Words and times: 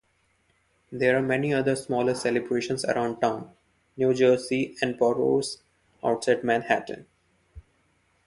There 0.91 1.15
are 1.15 1.21
many 1.21 1.53
other 1.53 1.75
smaller 1.75 2.15
celebrations 2.15 2.83
around 2.83 3.19
town, 3.19 3.51
New 3.95 4.15
Jersey 4.15 4.75
and 4.81 4.97
boroughs 4.97 5.61
outside 6.03 6.43
Manhattan. 6.43 7.05